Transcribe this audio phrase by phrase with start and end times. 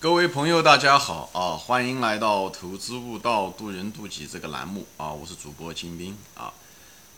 [0.00, 1.58] 各位朋友，大家好啊！
[1.58, 5.10] 欢迎来到投资悟道渡人渡己这个栏目啊！
[5.10, 6.52] 我是主播金兵啊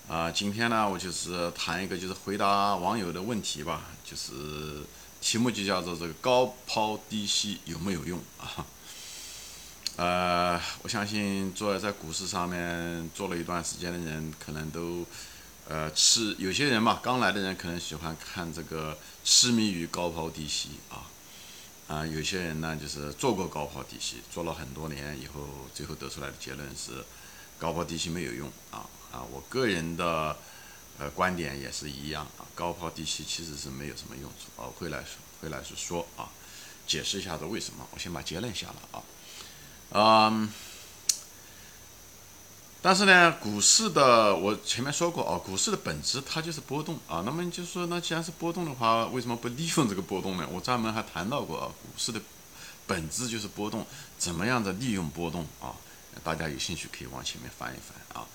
[0.09, 0.31] 啊！
[0.31, 4.83] 今天呢，我就是谈一个，就是回答网友的问题吧，就是
[5.21, 8.65] 题目就叫做这个高抛低吸有没有用啊？
[9.97, 15.05] 呃，我相信做在股市上面做了一段时间的人，可能都
[15.69, 21.05] 呃痴有些人嘛，刚来的人可能喜欢看这个痴迷于高抛低吸啊。
[21.91, 27.05] 啊，有些人呢，就是做过高抛低吸，做了很多年以后，最后得出来的结论是，
[27.59, 29.27] 高抛低吸没有用啊啊！
[29.29, 30.37] 我个人的
[31.01, 34.71] 呃观点也是一样啊，高抛低吸其实是没有什么用处啊。
[34.79, 36.31] 会来说，会来说说啊，
[36.87, 37.85] 解释一下子为什么？
[37.91, 40.49] 我先把结论下了啊，嗯。
[42.83, 47.23] 但是呢，股市的我前面说过啊，股市的本质它就是波动啊。
[47.27, 50.49] 那么就是说，那既然是波动的话，为什么不利用这个波动呢？
[50.51, 52.19] 我专门还谈到过啊，股市的
[52.87, 55.77] 本质就是波动，怎么样的利用波动啊？
[56.25, 58.27] 大家有兴趣可以往前面翻一翻啊。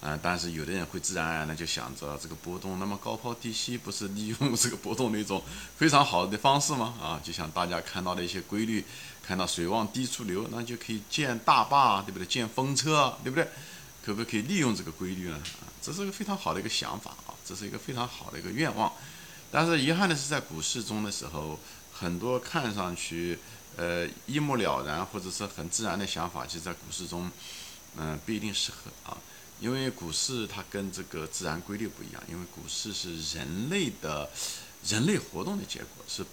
[0.00, 5.42] 嗯，但是有的人会自然而然的就想着这个波动，那么高抛低吸不是利用这个波动的一种
[5.78, 6.92] 非常好的方式吗？
[7.00, 8.84] 啊，就像大家看到的一些规律，
[9.22, 12.26] 看到水往低处流，那就可以建大坝，对不对？
[12.26, 13.48] 建风车，对不对？
[14.04, 15.36] 可不可以利用这个规律呢？
[15.36, 18.92] 啊，这是一个非常好的一个想法啊，这是一个非常好的一个愿望。
[19.50, 21.58] 但是遗憾的是，在股市中的时候，
[21.92, 23.38] 很多看上去
[23.76, 27.30] 呃一目了然或者是很自然的想法，其实在股市中，
[27.96, 29.16] 嗯，不一定适合啊。
[29.60, 34.28] 因为股市它跟这个自然规律不一样，因为股市是人类的
[34.86, 36.26] 人类活动的结果，是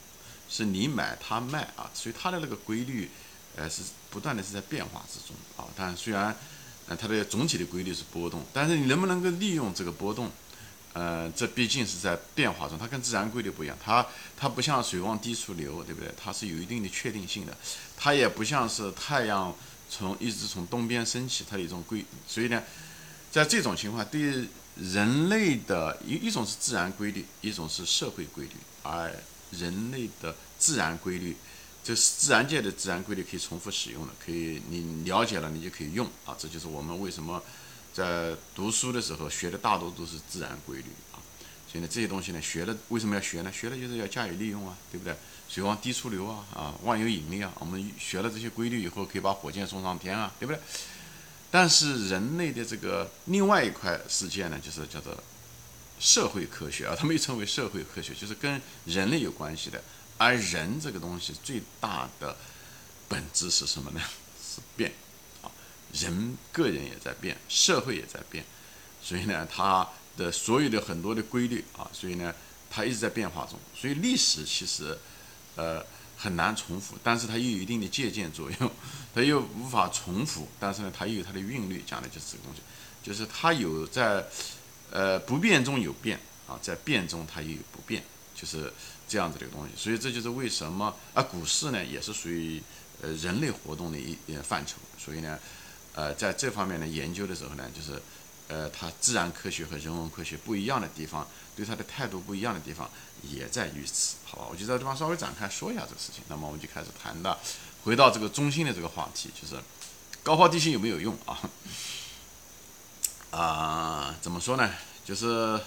[0.50, 3.09] 是你买它卖啊，所以它的那个规律，
[3.56, 5.69] 呃，是不断的是在变化之中啊。
[5.78, 6.35] 但虽然
[6.95, 10.31] 它的总体的规律是波动，但是你能不能够利用这个波动？
[10.94, 14.06] 呃，这毕竟是在变化中，它跟自然规律不一样，它
[14.38, 16.14] 它不像水往低处流，对不对？
[16.22, 17.56] 它是有一定的确定性的，
[17.95, 19.56] 它也不像是太阳
[19.89, 22.62] 从一直从东边升起，它有一种规，所以呢，
[23.31, 28.52] 在这种情况，对人类的一一种是自然规律，一种是社会规律，
[28.84, 29.16] 而
[29.52, 31.38] 人类的自然规律。
[31.84, 36.36] 这是自然界的自然规律，可以重复使用的，可以你了解了，你就可以用啊。
[36.38, 37.42] 这就是我们为什么
[37.92, 41.18] 在读书的时候学的大多都是自然规律啊。
[41.72, 43.52] 所以呢，这些东西呢，学了为什么要学呢？
[43.52, 45.16] 学了就是要加以利用啊，对不对？
[45.50, 47.52] 水往低处流啊，啊，万有引力啊。
[47.59, 50.62] 我们学了这些规律以后，可以把火箭送上天啊，对不对？
[51.50, 55.18] 但是人类的这个另外一块世界呢，就是叫做
[56.00, 59.84] 社会科学啊，他们又称为社会科学，就是跟人类有关系的。
[60.22, 62.38] 而人这个东西最大的
[63.09, 64.00] 本质是什么呢？
[64.40, 64.92] 是变。
[65.42, 65.50] 啊，
[65.94, 68.46] 人个人也在变，社会也在变，
[69.02, 72.32] 所以呢，它的所有的很多的规律啊，所以呢，
[72.70, 73.58] 它一直在变化中。
[73.76, 74.96] 所以历史其实
[75.56, 75.84] 呃
[76.16, 78.72] 很难重复，但是它又有一定的借鉴作用，
[79.16, 82.62] 它又无法重复，但是呢，它又有它的韵律，讲的就是这个东西，
[83.02, 84.24] 就是它有在
[84.92, 88.03] 呃不变中有变啊，在变中它又有不变，
[88.41, 88.74] 就是。
[89.12, 92.63] 这样子的一个东西，所以这就是为什么啊，股市呢也是属于
[93.02, 95.38] 呃人类活动的一范畴，所以呢，
[95.94, 98.02] 呃，在这方面的研究的时候呢，就是
[98.47, 102.90] 呃，它自然科学和人文科学不一样的地方，对它的态度不一样的地方
[103.22, 104.47] 也在于此，好吧？
[104.50, 107.38] 我就在这地方稍微展开说一下这个事情，那么我们就开始谈到，
[107.84, 109.62] 回到这个中心的这个话题，就是
[110.23, 111.38] 高抛低吸有没有用啊？
[113.38, 114.72] 啊，怎么说呢？
[115.03, 115.59] 就是。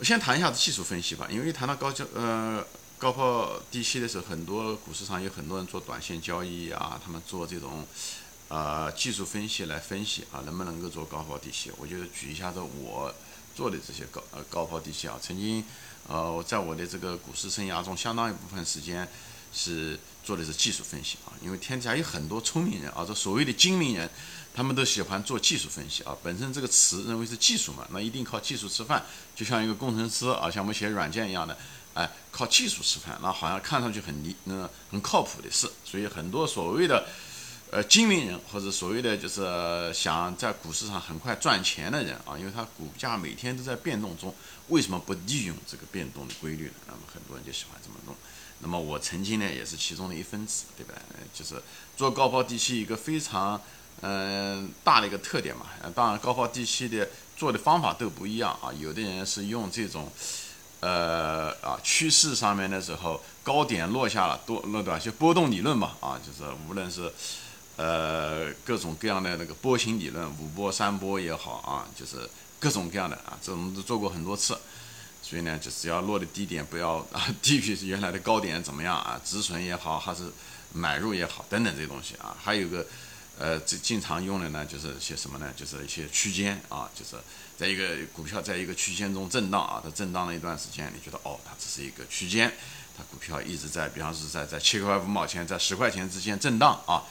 [0.00, 2.64] 我先谈一下子技术分析吧，因为谈到高交呃
[2.96, 7.86] 高抛低吸的时候，很多股市上有很多人做短线交易啊，他们做这种
[8.48, 11.70] 呃技术分析来分析啊，能不能够做高抛低吸？
[11.76, 13.14] 我就举一下子我
[13.54, 15.62] 做的这些高呃高抛低吸啊，曾经
[16.08, 19.06] 呃在我的这个股市生涯中，相当一部分时间
[19.52, 24.08] 是做的是技术分析啊，因为天下有很多聪明人啊，这所谓的精明人。
[24.52, 31.56] 他们都喜欢做技术分析啊，本身这个词认为是技术嘛，那一定靠技术吃饭，就像一个工程师啊，像我们写软件一样的，
[31.94, 35.70] 哎，靠技术吃饭，那好像看上去很离那很靠谱的事。
[35.84, 37.06] 所以很多所谓的
[37.70, 44.34] 呃精明人或者所谓的就是想在股市上很快赚钱的人啊，因为他股价每天都在变动中，
[44.68, 46.72] 为什么不利用这个变动的规律呢？
[46.88, 48.14] 那么很多人就喜欢这么弄。
[48.62, 50.94] 那么我曾经呢也是其中的一分子，对吧？
[51.32, 51.62] 就是
[51.96, 53.58] 做高抛低吸一个非常。
[54.02, 58.72] 嗯，大的一个特点嘛，当然高抛低吸的做的方法都不一样啊。
[58.78, 60.10] 有的人是用这种，
[60.80, 67.12] 呃啊趋势上面的时候高点落下了多那短就波动理论嘛啊，就是无论是
[67.76, 74.58] 呃各种各样的那个波形理论，五波三波也好啊，就是各种各样的啊，这我们都做过很多次。
[75.22, 79.20] 所以呢，就只要落的低点不要啊 低于原来的高点怎么样啊？
[79.24, 80.24] 止损也好，还是
[80.72, 82.34] 买入也好，等等这些东西啊。
[82.42, 82.84] 还有个
[83.40, 85.50] 呃，这经常用的呢，就是一些什么呢？
[85.56, 87.16] 就是一些区间啊，就是
[87.56, 92.52] 在一个股票在一个区间中震荡啊，它震荡了一段时间，你觉得哦，它只是一个区间，
[92.96, 97.02] 它股票一直在，比方说在在七块五毛钱，在十块钱之间震荡啊，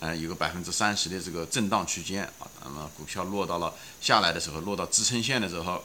[0.00, 5.82] 嗯，有个百分之三十的这个震荡区间啊，那么股票落到了下来的时候，落到支撑线的时候。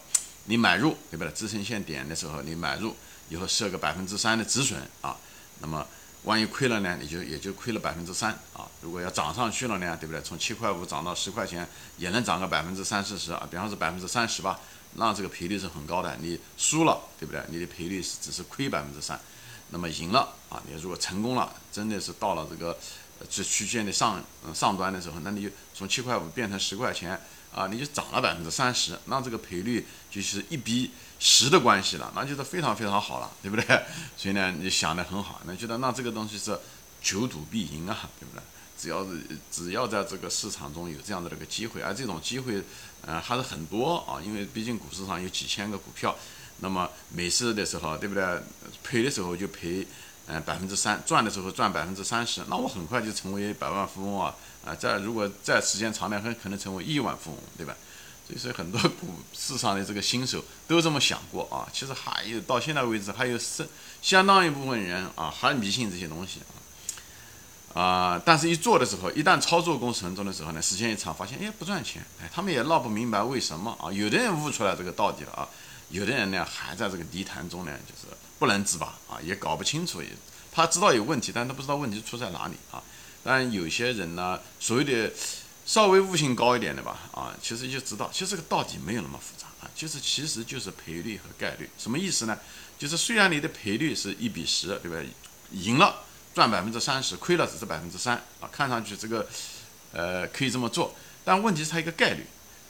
[0.47, 1.31] 你买入对不对？
[1.33, 2.95] 支撑线点的时候你买入，
[3.29, 5.17] 以后设个百分之三的止损啊，
[5.59, 5.83] 那么
[6.25, 8.67] 万一亏了呢，你就也就亏了百分之三啊。
[8.81, 10.21] 如果要涨上去了呢，对不对？
[10.21, 11.67] 从七块五涨到十块钱，
[11.97, 14.59] 也能涨个百分之三四十啊，比方说百分之三十吧，
[14.95, 16.17] 那这个赔率是很高的。
[16.19, 17.41] 你输了对不对？
[17.49, 19.19] 你的赔率是只是亏百分之三，
[19.69, 22.77] 那么赢了啊，你如果成功了，真的是到了这个
[23.29, 24.23] 这区间的上
[24.53, 27.19] 上端的时候，那你就从七块五变成十块钱。
[27.53, 33.65] 啊，你就涨了百分之三十，那这个赔率就是一笔十的关系了，那就是非常非常好了，对不对？
[34.17, 36.57] 所以呢，你想的很好，那觉得那这个东西是
[37.01, 38.41] 求赌必赢啊，对不对？
[38.77, 39.21] 只要是
[39.51, 42.61] 只要在这个市场中有这样的这个机会，而这种机会，
[43.05, 46.15] 呃，还是很多啊，因为毕竟股市上有几千个股票，
[46.59, 48.23] 那么每次的时候，对不对？
[48.83, 49.87] 赔的时候就赔。
[50.27, 54.35] 嗯，百分之三赚的时候赚百分之三十，那我很快就成为百万富翁啊！
[54.65, 57.75] 啊，在如果在时间长点，很可能成为亿万富翁，对吧？
[58.27, 61.67] 所以说很多股市上的这个新手都这么想过啊。
[61.71, 63.65] 其实还有到现在为止，还有相
[64.01, 66.39] 相当一部分人啊，还迷信这些东西
[67.73, 67.81] 啊。
[67.81, 73.91] 啊，但是一做的时候，一旦操作过程中的时候呢，时间一长，发现哎不赚钱，哎他们也闹不明白为什么啊。
[73.91, 75.47] 有的人悟出来这个道理了啊，
[75.89, 78.15] 有的人呢还在这个泥潭中呢，就是。
[78.37, 80.09] 不能自拔啊，也搞不清楚，也
[80.51, 82.83] 他知道有问题，但他不知道问题出在哪里啊。
[83.23, 85.09] 但有些人呢，所谓的
[85.65, 92.37] 稍微悟性高一点的吧，啊，其实就知道，其实这个道理没有那么复杂啊，就是其实就是赔率和概率，什么意思呢？
[92.77, 94.97] 就是虽然你的赔率是一比十，对吧？
[95.51, 96.03] 赢了
[96.33, 99.27] 赚百分之三十，亏了只是百分之三啊，看上去这个
[99.91, 102.25] 呃可以这么做，但问题是它一个概率，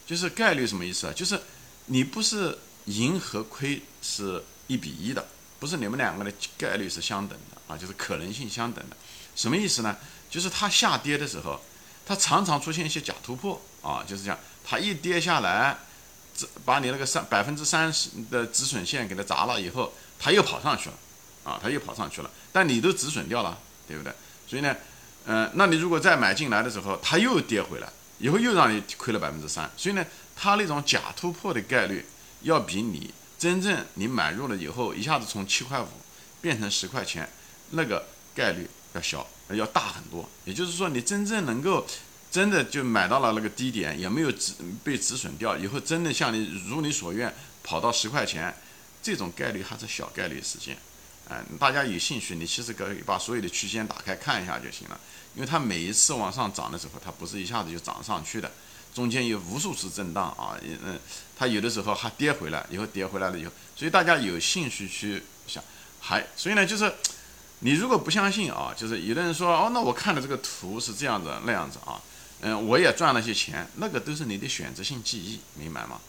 [0.05, 1.13] 就是概率什么意思啊？
[1.13, 1.39] 就是
[1.87, 5.27] 你不是赢和亏是一比一的。
[5.57, 8.95] 不是你们两个的概率是相等的啊，就是可能性相等的，
[9.35, 9.97] 什么意思呢？
[10.29, 11.59] 就是它下跌的时候，
[12.05, 15.77] 它常常出现一些假突破啊，就是这样，它一跌下来，
[16.35, 20.95] 这把你那个三百分之三十的止损线给它砸了以后，它又跑上去了
[21.43, 23.57] 啊，它又跑上去了，但你都止损掉了，
[23.87, 24.13] 对不对？
[24.47, 24.75] 所以呢，
[25.25, 30.05] 嗯，那你如果再买进来的时候，它又跌回来，以后又让你亏了百分之三，所以呢，
[30.35, 32.05] 它那种假突破的概率
[32.41, 33.13] 要比你。
[33.37, 35.87] 真正你买入了以后，一下子从七块五
[36.41, 37.29] 变成十块钱，
[37.71, 40.27] 那个概率要小，要大很多。
[40.45, 41.85] 也就是说，你真正能够
[42.31, 44.53] 真的就买到了那个低点，也没有止
[44.83, 47.33] 被止损掉，以后真的像你如你所愿
[47.63, 48.55] 跑到十块钱，
[49.03, 50.77] 这种概率还是小概率事件。
[51.27, 54.99] 哎，大家有兴趣，你其实可以把所有的区间打开看一下就行了，
[55.35, 58.51] 因为它每一次往上涨的时候，它不是一下子就涨上去的。
[58.93, 60.97] 中间有无数次震荡啊，嗯，
[61.35, 65.61] 它有的时候还跌回来，以后跌回来了以后，所以大家有兴趣去想，
[65.99, 66.93] 还所以呢，就是
[67.59, 72.01] 你如果不相信啊，就是有的人说哦，那我看的这个图是这样子那样子啊，
[72.41, 75.99] 嗯，我也赚了些钱，那个都是你的选择性记忆，明白吗？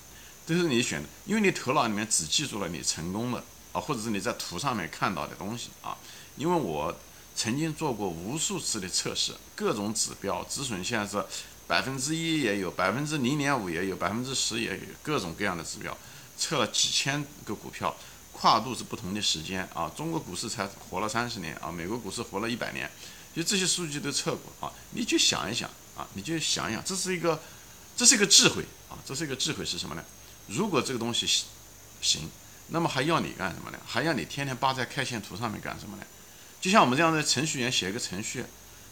[0.47, 5.97] 都是你选的，因为你头脑里面只记住了你成功的啊，或者是你在图上面看到的东西啊，
[6.37, 6.95] 因为我
[7.35, 11.25] 曾经做过无数次的测试，各种指标止损线是。
[11.69, 15.99] 百分之一也有，百分之零点五也有，百分之十也有，各种各样的指标，
[16.39, 17.93] 测了几千个股票，
[18.37, 19.91] 跨度是不同的时间啊。
[19.97, 22.91] 中国股市才活了三十年啊，美国股市活了一百年，
[23.35, 24.73] 就这些数据都测过啊。
[24.91, 27.41] 你就想一想啊，你就想一想，这是一个，
[27.97, 30.05] 这是一个智慧啊，这是一个智慧是什么呢？
[30.49, 31.27] 如果这个东西
[32.01, 32.31] 行，
[32.69, 33.79] 那么还要你干什么呢？
[33.87, 36.05] 还要你天天扒在 K 线图上面干什么呢？
[36.61, 38.45] 就像我们这样的程序员写一个程序，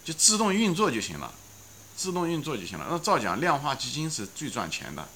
[0.03, 1.33] 就自动运作就行了。
[1.97, 2.85] 自动运作就行了。
[2.89, 5.07] 那照讲，量化基金是最赚钱的，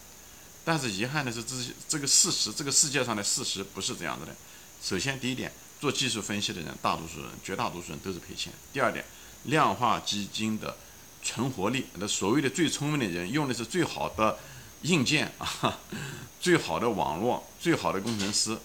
[0.69, 4.35] 但是遗憾的是，这些这个事实，这个世界上的事实不是这样子的。
[4.79, 8.53] 首先，第一点，做技术分析的人，大多数人，绝大多数人都是赔钱。
[8.71, 9.03] 第二点，
[9.45, 10.77] 量化基金的
[11.23, 14.38] 存活率，那所谓的最聪明的人，用的是最好的
[14.83, 15.79] 硬件啊，
[16.39, 18.55] 最好的网络，最好的工程师。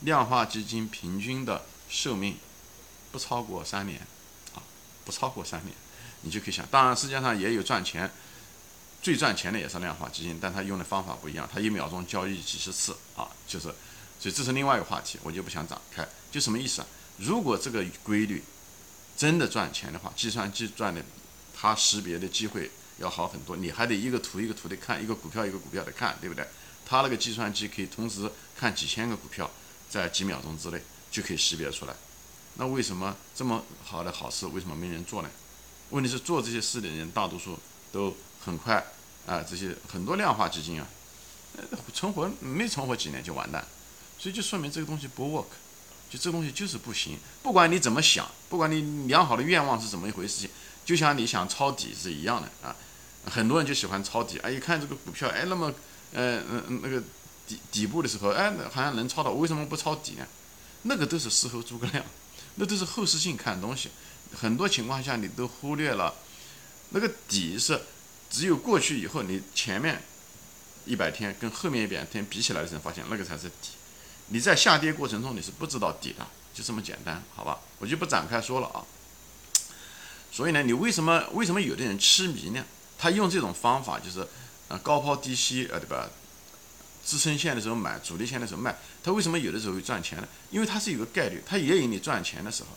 [0.00, 2.38] 量化基金平均的寿命
[3.12, 4.00] 不超过三年，
[4.54, 4.62] 啊，
[5.04, 5.76] 不超过三年。
[6.22, 8.10] 你就可以想，当然世界上也有赚钱，
[9.02, 13.64] 最赚钱的也是量化基金，但它用的方法不一样，它一秒钟交易几十次啊，就是，
[14.18, 16.06] 所以这是另外一个话题，我就不想展开。
[16.30, 16.86] 就什么意思啊？
[17.16, 18.44] 如果这个规律
[19.16, 21.02] 真的赚钱的话，计算机赚的，
[21.54, 23.56] 它识别的机会要好很多。
[23.56, 26.46] 你还得一个图一个图的看，一个股票一个股票的看，对不对？
[26.86, 29.50] 它那个计算机可以同时看几千个股票，
[29.88, 31.94] 在几秒钟之内就可以识别出来。
[32.54, 35.30] 那为什么这么好的好事，为什么没人做呢？
[35.90, 37.58] 问题是做这些事的人大多数
[37.90, 38.14] 都
[38.44, 38.84] 很快
[39.26, 40.86] 啊，这些很多量化基金啊，
[41.92, 43.64] 存活没存活几年就完蛋，
[44.18, 45.46] 所以就说明这个东西不 work，
[46.10, 47.18] 就这东西就是不行。
[47.42, 50.50] 不管你怎么想，不管你良好的愿望是怎么一回事情，
[50.84, 52.74] 就像你想抄底是一样的啊。
[53.26, 55.70] 很多人就喜欢抄底，哎，一看这个股票，哎，那么，
[56.14, 57.02] 呃，嗯，那个
[57.46, 60.26] 底底部的时候，哎，好像能抄到，为什么不抄底呢？
[60.84, 62.02] 那个都是事后诸葛亮，
[62.54, 63.90] 那都是后视镜看东西。
[64.34, 66.14] 很多情况下你都忽略了，
[66.90, 67.78] 那个底是
[68.30, 70.00] 只有过去以后，你前面
[70.86, 73.72] 一百天跟后面一百天比起来的时候，发现那个才是底。
[74.28, 77.58] 你在下跌过程中你是不知道底的，就这么简单，好吧？
[77.80, 78.86] 我就不展开说了啊。
[80.30, 82.64] 所以呢，你为什么为什么有的人痴迷呢？
[82.96, 84.24] 他用这种方法就是，
[84.68, 86.08] 呃，高抛低吸，呃，对吧？
[87.04, 88.78] 支撑线的时候买，阻力线的时候卖。
[89.02, 90.28] 他为什么有的时候会赚钱呢？
[90.50, 92.68] 因为它是有个概率，它也有你赚钱的时候。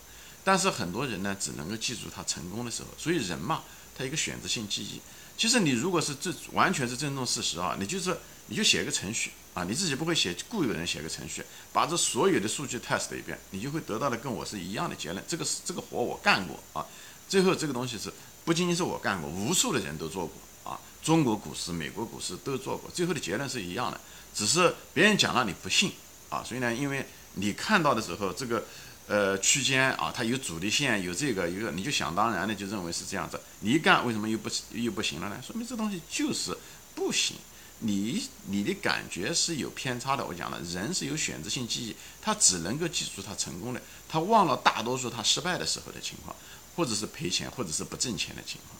[0.43, 2.89] 但是很多人呢，只能够记住他成功的时候。
[2.97, 3.63] 所以人嘛，
[3.95, 5.01] 他一个选择性记忆。
[5.43, 15.21] 其实你如果是这完全是尊重事实啊，你就是你就写一个程序啊，你自己不会写，雇有人写个程序，把这所有的数据 test 一遍，你就会得到的跟我是一样的结论。
[15.27, 16.87] 这个是这个活我干过啊，
[17.27, 18.09] 最后这个东西是
[18.45, 23.99] 不仅仅是我干过，无数的人都做过啊，中国股市、美国股市都做过，最后的结论是一样的，
[24.33, 25.91] 只是别人讲了你不信
[26.29, 26.41] 啊。
[26.41, 28.63] 所以呢，因为你看到的时候这个。
[29.05, 33.39] 呃，区间啊，它有阻力线，有这个，有个，你就想当然的就认为是这样子。
[33.59, 35.41] 你一干，为什么又不又不行了呢？
[35.45, 36.57] 说明这东西就是
[36.95, 37.35] 不行。
[37.79, 40.25] 你你的感觉是有偏差的。
[40.25, 46.33] 我讲了，人是有选择性记忆，他只能够记住他成功的，他忘了大多数他失败的时候的情况，
[46.77, 48.79] 或者是赔钱，或者是不挣钱的情况。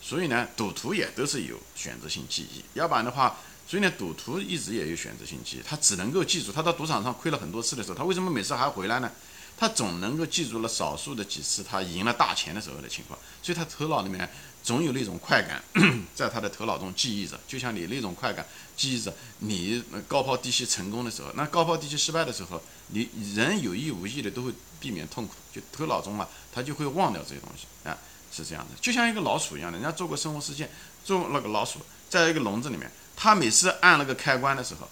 [0.00, 9.10] 所以呢，赌徒也都是有选择性记忆，要不然的话，所以呢，赌徒一直也有选择性记忆，他只能够记住他到赌场上亏了很多次的时候，他为什么每次还回来呢？
[9.58, 14.28] 他总能够记住了少数的几次他赢了大钱的时候的情况，所以他头脑里面
[14.62, 15.62] 总有那种快感，
[16.14, 18.46] 在他的头脑中记忆着，就像你那种快感
[18.76, 27.96] 记忆着你高抛低吸成功的时候，那高抛低吸失败的时候，你人有意无意的都会避免痛苦，就头脑中啊，他就会忘掉这些东西啊，
[28.30, 30.70] 是这样的，就像一个老鼠一样的，人家做过生物实验，
[31.02, 34.86] 做那个老鼠在一个笼子里面，他每次按那个开关的时候。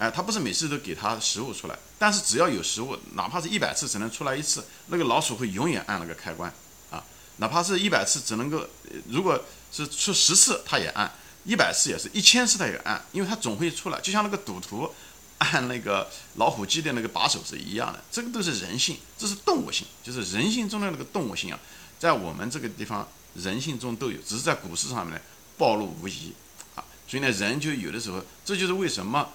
[0.00, 6.50] 哎，他不是每次都给它食物出来，但是只要有食物，哪怕是一百次只能出来一次，那个老鼠会永远按那个开关
[6.90, 7.04] 啊，
[7.36, 8.66] 哪怕是一百次只能够，
[9.10, 9.38] 如果
[9.70, 11.12] 是出十次，它也按，
[11.44, 14.90] 一百次也是一千次它也按，因为它总会出来，就像那个赌徒
[15.36, 21.60] 按那个老虎机的那个把手是一样的，这个都是人性，这是动物性，就是人性中的那个动物性啊，
[21.98, 25.20] 在我们这个地方人性中都有，只是在股市上面呢
[25.58, 26.32] 暴露无遗
[26.74, 29.28] 啊，所以呢，人就有的时候，这就是为什么。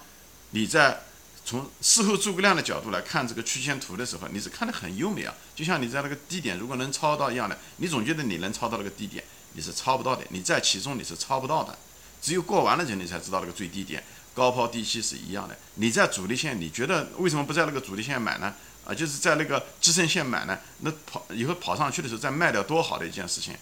[0.50, 1.00] 你在
[1.44, 9.22] 从事后诸葛亮的角度来看这个曲线图的时候，你是看得很优美啊，就像你在那个低点如果能抄到一样的，你总觉得你能抄到那个低点，
[9.52, 11.78] 你是抄不到的，你在其中你是抄不到的，
[12.20, 14.02] 只有过完了人你才知道那个最低点，
[14.34, 15.56] 高抛低吸是一样的。
[15.74, 18.54] 你在主力线，你觉得为什么不在那个主力线买呢？
[18.84, 20.58] 啊，就是在那个支撑线买呢？
[20.80, 23.54] 那跑以后跑上去的时候再卖掉，多好的一件事情。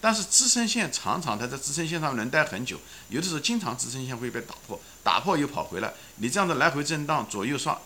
[0.00, 2.80] 但是支撑线常常它在支撑线上能待很久，
[3.10, 7.78] 有的时候经常支撑线会被打破，打破又跑回来，你这样的来回震荡，左右刷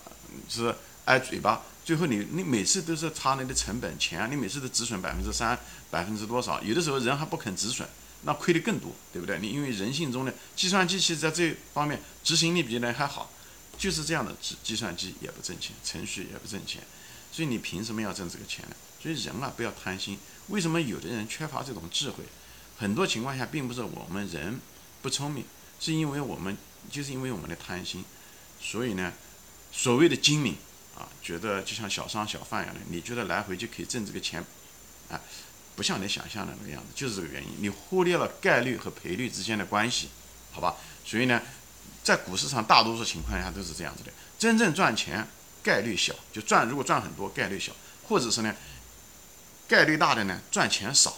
[0.47, 5.59] 是挨嘴巴，最后你你每次都是差你的成本钱，你每次都止损百分之三
[5.91, 7.85] 百分之多少，有的时候人还不肯止损，
[8.23, 9.37] 那亏的更多，对不对？
[9.39, 13.29] 你因为人性中的计算机其实在这方面执行力比人还好，
[13.77, 16.81] 就是这样的计计算机也不挣钱，程序也不挣钱，
[17.29, 18.75] 所以你凭什么要挣这个钱呢？
[19.01, 20.17] 所以人啊不要贪心。
[20.47, 22.23] 为什么有的人缺乏这种智慧？
[22.77, 24.59] 很多情况下并不是我们人
[25.01, 25.45] 不聪明，
[25.79, 26.57] 是因为我们
[26.91, 28.03] 就是因为我们的贪心。
[28.59, 29.13] 所以呢，
[29.71, 30.55] 所谓的精明
[30.95, 34.43] 啊，觉得就像小商小贩一样的，你觉得来回就可以挣这个钱，
[35.09, 35.19] 啊，
[35.75, 37.49] 不像你想象的那个样子，就是这个原因。
[37.59, 40.09] 你忽略了概率和赔率之间的关系，
[40.51, 40.75] 好吧？
[41.05, 41.41] 所以呢，
[42.03, 45.25] 在股市上大多数情况下都是这样子的，真正赚钱
[45.63, 47.71] 概率小，就赚如果赚很多概率小，
[48.03, 48.53] 或者是呢？
[49.67, 51.11] 概率大的呢，赚钱少，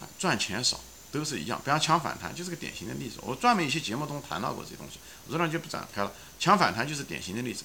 [0.00, 0.80] 啊，赚钱少
[1.12, 1.60] 都是一样。
[1.64, 3.18] 比方抢反弹就是个典型的例子。
[3.22, 6.12] 我专门一些节目中谈到过这些东西，我这样就不展开了。
[6.38, 7.64] 抢反弹就是典型的例子，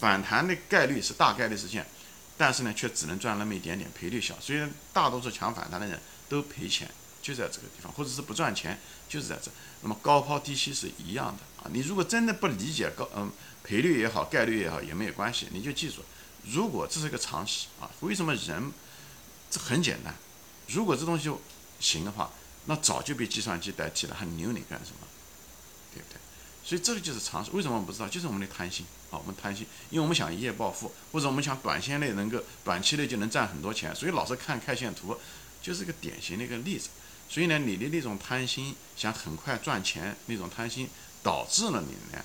[0.00, 1.86] 反弹的概率是大概率事件，
[2.36, 4.34] 但是呢，却只能赚那么一点点，赔率小。
[4.40, 4.60] 所以
[4.92, 6.90] 大多数抢反弹的人都赔钱，
[7.22, 8.78] 就在这个地方，或者是不赚钱，
[9.08, 9.50] 就是在这。
[9.82, 11.70] 那么高抛低吸是一样的啊。
[11.72, 13.30] 你如果真的不理解高，嗯，
[13.62, 15.46] 赔率也好，概率也好，也没有关系。
[15.52, 16.02] 你就记住，
[16.50, 18.72] 如果这是个常识啊，为什么人？
[19.54, 20.12] 这很简单，
[20.66, 21.30] 如果这东西
[21.78, 22.28] 行的话，
[22.64, 25.06] 那早就被计算机代替了，还留你干什么？
[25.94, 26.18] 对不对？
[26.64, 27.52] 所以这个就是常识。
[27.52, 28.08] 为什么我们不知道？
[28.08, 35.16] 就是我们的贪心啊，我们贪心，因为我们想一夜暴富，或者我们想短线内能够短期内就能赚很多钱，所以老是看 K 线图，
[35.62, 36.88] 就是个典型的一个例子。
[37.28, 40.88] 所以呢，你的那种贪心，想很快赚钱那种贪心，
[41.22, 42.24] 导致了你呢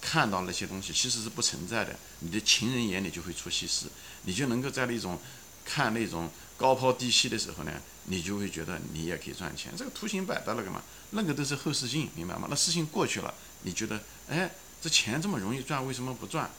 [0.00, 1.94] 看到那些东西其实是不存在的。
[2.20, 3.86] 你的情人眼里就会出西施，
[4.22, 5.18] 你就能够在那种
[5.64, 7.72] 看那种高抛低吸的时候呢，
[8.04, 9.72] 你就会觉得你也可以赚钱。
[9.76, 12.46] 这个图形摆在那个嘛，那个都是后视镜，明白吗？
[12.50, 14.50] 那事情过去了，你觉得哎，
[14.80, 16.50] 这钱这么容易赚，为什么不赚？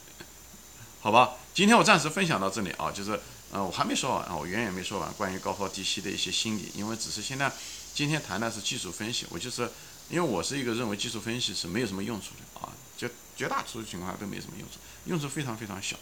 [1.00, 3.20] 好吧，今天我暂时分享到这里啊，就是。
[3.52, 7.50] 呃，我还没说完啊，我远远没说完关于高抛低吸的一些心理，因为只是现在
[7.92, 9.68] 今天谈的是技术分析，我就是
[10.08, 15.96] 因为我是一个认为技术分析是没有什么用处的啊，就绝大多数情况下都没什么用处，用处非常非常小，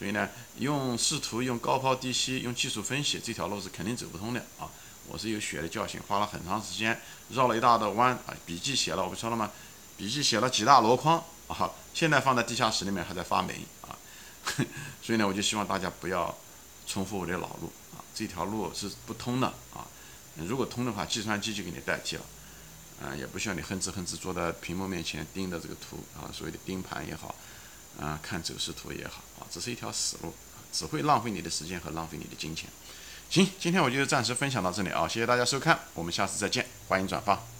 [0.00, 0.26] 所以呢，
[0.56, 4.64] 用视图用高抛低吸用技术分析这条路是肯定走不通的啊，
[5.06, 9.50] 我是有血的教训，花了很长时间绕了一大的弯啊，笔记写了，我不说了吗？
[9.98, 13.94] 笔记写了几大箩筐啊，现在放在地下室里面还在发霉啊，
[15.04, 16.34] 所以呢，我就希望大家不要。
[16.86, 19.86] 重复我的老路啊，这条路是不通的啊。
[20.34, 22.22] 如果通的话，计算机就给你代替了，
[23.00, 27.32] 啊，也不需要你哼哧哼哧坐在屏幕面前盯着这个图啊，所谓的盯盘也好，
[28.00, 30.34] 啊，看走势图也好啊，只是一条死路，
[30.72, 32.68] 只会浪费你的时间和浪费你的金钱。
[33.28, 37.59] 行，今天我就暂时分享到这里啊，谢谢大家收看，我们下次再见，欢迎转发。